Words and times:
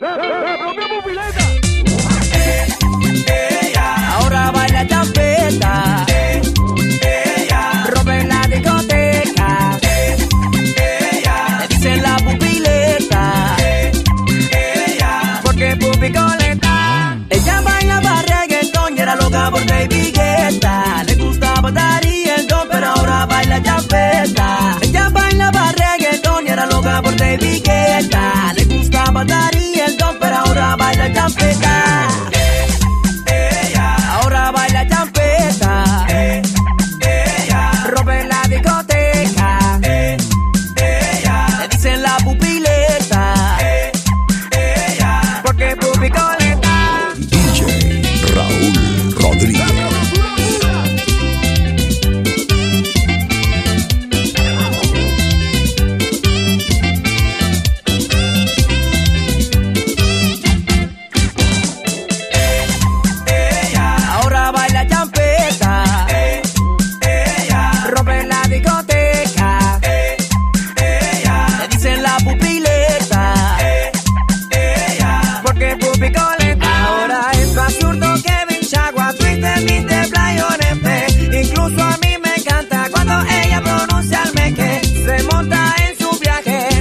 Eu 0.00 0.06
é, 0.06 0.54
é, 0.54 1.37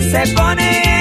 se 0.09 0.33
pone 0.33 0.96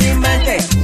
ella 0.00 0.77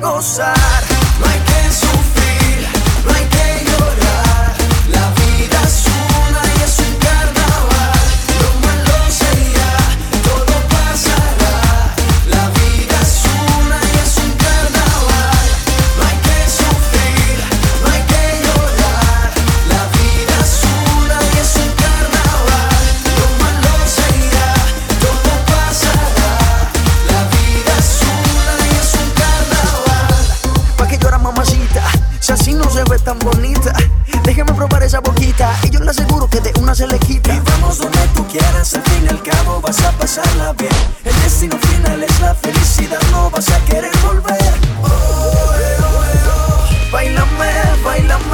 gozar. 0.00 0.56
No 1.18 1.26
hay 1.26 1.38
que 1.40 1.72
sufrir, 1.72 2.09
se 32.88 32.98
tan 33.00 33.18
bonita. 33.18 33.72
Déjeme 34.24 34.52
probar 34.54 34.82
esa 34.82 35.00
boquita 35.00 35.54
y 35.64 35.70
yo 35.70 35.80
le 35.80 35.90
aseguro 35.90 36.28
que 36.28 36.40
de 36.40 36.52
una 36.60 36.74
se 36.74 36.86
le. 36.86 36.98
Y 37.08 37.20
vamos 37.50 37.78
donde 37.78 37.98
tú 38.14 38.26
quieras, 38.26 38.74
al 38.74 38.82
fin 38.82 39.04
y 39.04 39.08
al 39.08 39.22
cabo 39.22 39.60
vas 39.60 39.82
a 39.84 39.92
pasarla 39.92 40.52
bien. 40.54 40.72
El 41.04 41.14
destino 41.22 41.58
final 41.58 42.02
es 42.02 42.20
la 42.20 42.34
felicidad, 42.34 43.00
no 43.10 43.30
vas 43.30 43.50
a 43.50 43.58
querer 43.64 43.90
volver. 44.02 44.54
Oh, 44.82 44.86
eh, 44.86 45.76
oh, 45.80 46.04
eh, 46.04 46.20
oh. 46.28 46.92
Bailame, 46.92 47.82
bailame. 47.84 48.29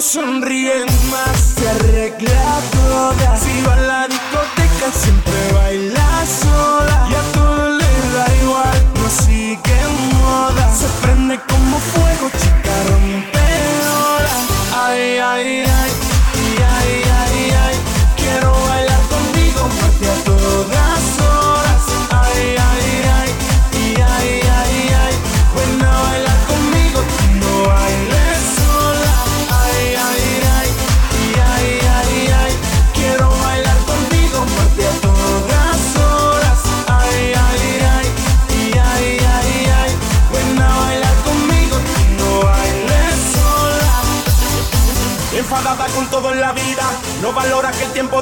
No 0.00 0.06
sonríen 0.06 0.86
más, 1.10 1.56
se 1.56 1.68
arregla 1.68 2.60
toda. 2.72 3.36
Si 3.36 3.62
va 3.66 3.74
a 3.74 3.80
la 3.80 4.08
discoteca, 4.08 4.90
siempre 4.92 5.52
baila 5.52 6.24
sola. 6.24 7.06
Y 7.10 7.14
a 7.14 7.22
todo 7.34 7.68
le 7.68 7.92
da 8.14 8.26
igual, 8.42 8.84
no 8.94 9.10
sigue 9.10 9.78
moda. 10.14 10.74
Se 10.74 10.86
prende 11.02 11.38
como 11.50 11.78
fuego, 11.78 12.30
chica 12.40 12.59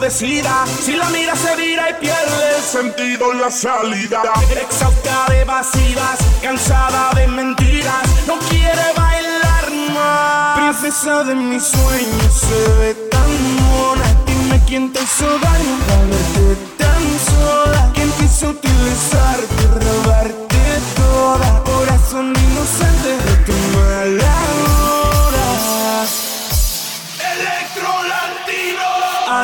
decida. 0.09 0.65
Si 0.85 0.97
la 0.97 1.09
mira 1.11 1.37
se 1.37 1.55
vira 1.57 1.91
y 1.91 1.95
pierde 2.01 2.57
el 2.57 2.63
sentido 2.63 3.31
en 3.33 3.43
la 3.43 3.51
salida. 3.51 4.23
Exhausta 4.51 5.27
de 5.29 5.41
evasivas, 5.43 6.19
cansada 6.43 7.11
de 7.15 7.27
mentiras, 7.27 8.03
no 8.27 8.39
quiere 8.49 8.87
bailar 8.97 9.67
más. 9.95 10.59
Princesa 10.59 11.25
de 11.25 11.35
mis 11.35 11.63
sueños 11.63 12.33
se 12.33 12.61
ve 12.79 12.95
tan 13.11 13.31
mona. 13.61 14.09
Dime 14.25 14.59
quién 14.67 14.93
te 14.95 15.03
hizo 15.03 15.27
daño 15.27 15.75
para 15.87 16.05
verte 16.13 16.57
tan 16.79 17.05
sola. 17.29 17.91
¿Quién 17.95 18.11
quiso 18.13 18.49
utilizarte 18.49 19.63
robarte 19.85 20.63
toda? 20.97 21.65
Corazón 21.65 22.33
inocente 22.47 22.98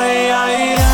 ai, 0.05 0.29
ai. 0.29 0.84